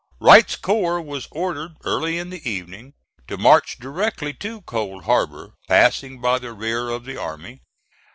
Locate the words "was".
0.99-1.27